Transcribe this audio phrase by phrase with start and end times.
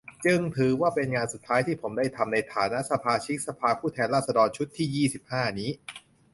[0.25, 5.69] จึงถือว่าเป็นงานสุดท้ายที่ผมได้ทำในฐานะ สมาชิกสภาผู้แทนราษฎรชุดที่ ยี่สิบห้า นี้